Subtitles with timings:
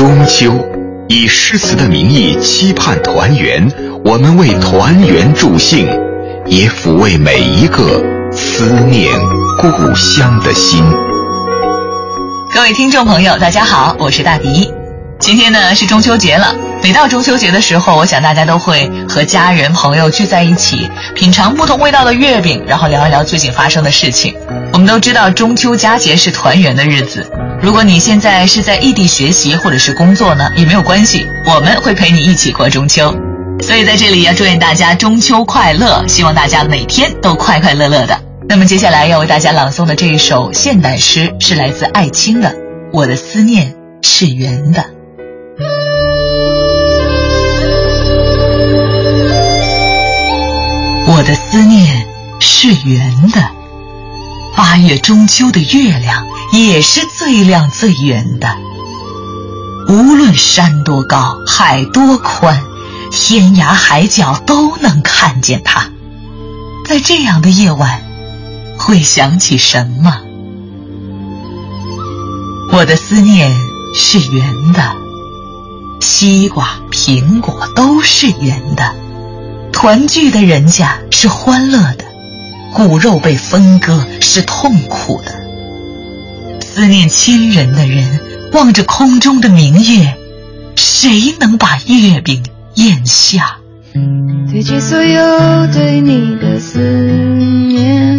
[0.00, 0.54] 中秋，
[1.10, 3.70] 以诗词的名义期盼团圆，
[4.02, 5.86] 我们为团圆助兴，
[6.46, 8.02] 也抚慰每一个
[8.32, 9.12] 思念
[9.58, 10.82] 故乡的心。
[12.54, 14.72] 各位听众朋友，大家好，我是大迪。
[15.18, 24.34] 今天呢是中秋节了，每到中秋节的时候，我想大家都会和家人朋友聚在一起，品尝不同味道的月饼，然后聊一聊最近发生的事情。
[24.72, 27.30] 我们都知道中秋佳节是团圆的日子。
[27.62, 33.14] 如果你现在是在异地学习或者是工作呢，也没有关系，我们会陪你一起过中秋。
[33.60, 38.18] 所以在这里要祝愿大家中秋快乐，希望大家每天都快快乐乐的。
[38.48, 42.48] 那么接下来要为大家朗诵的这一首现代诗是来自艾青的
[42.94, 44.80] 《我的思念是圆的》。
[51.06, 52.06] 我的思念
[52.40, 53.42] 是圆的，
[54.56, 58.48] 八月中秋的月亮也是最亮最圆的。
[59.88, 62.62] 无论山多高，海多宽，
[63.10, 65.90] 天涯海角都能看见它。
[66.86, 68.04] 在这样的夜晚。
[68.82, 70.22] 会想起什么？
[72.72, 73.54] 我的思念
[73.94, 74.96] 是圆的，
[76.00, 78.94] 西瓜、苹果都是圆的，
[79.70, 82.06] 团聚的人家是欢乐的，
[82.72, 85.39] 骨肉被分割是痛苦的。
[86.80, 88.02] 思念亲人的人
[88.54, 90.14] 望着空中的明月，
[90.76, 92.42] 谁能把月饼
[92.76, 93.58] 咽下？
[94.50, 98.18] 堆积所有对你的思念。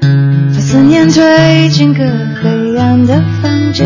[0.00, 2.04] 把思念推进个
[2.40, 3.84] 黑暗的房间，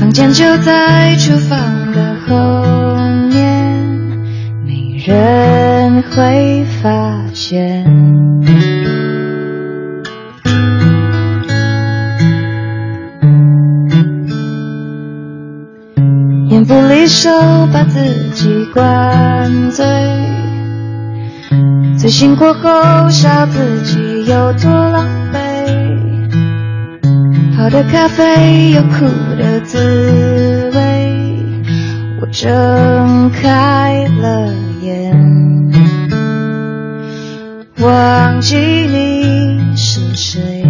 [0.00, 2.34] 房间就在厨房的后
[3.28, 3.76] 面，
[4.64, 7.84] 没人会发现。
[16.64, 17.30] 不离手，
[17.72, 19.86] 把自己灌醉。
[21.98, 25.38] 醉醒过后，笑自己有多狼狈。
[27.56, 29.04] 好的咖啡有苦
[29.38, 31.44] 的滋味，
[32.20, 35.72] 我睁开了眼，
[37.78, 40.69] 忘记你是谁，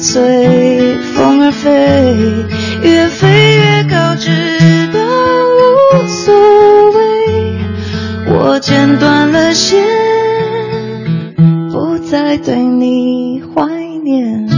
[0.00, 1.68] 随风而飞，
[2.82, 4.30] 越飞越高，直
[4.92, 5.00] 到
[5.98, 6.34] 无所
[6.92, 7.58] 谓。
[8.26, 9.84] 我剪断了线，
[11.70, 13.66] 不再对你怀
[14.04, 14.57] 念。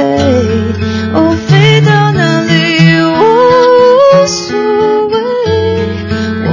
[0.00, 0.20] 飞。
[1.14, 1.36] 哦。
[1.46, 2.52] 飞到哪里
[3.00, 3.20] 我
[4.22, 4.56] 无所
[5.08, 5.14] 谓，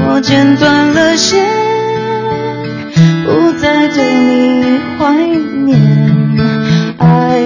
[0.08, 1.46] 我剪断了线，
[3.26, 5.14] 不再对你怀
[5.66, 5.80] 念。
[6.98, 7.40] 爱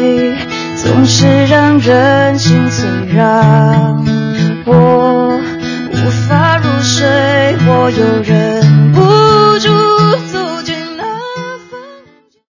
[0.75, 3.90] 总是让人心碎，让。